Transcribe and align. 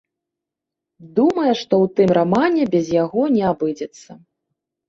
Думае, 1.19 1.53
што 1.61 1.73
ў 1.87 1.91
тым 1.99 2.09
рамане 2.19 2.63
без 2.75 2.85
яго 3.03 3.21
не 3.37 3.43
абыдзецца. 3.51 4.09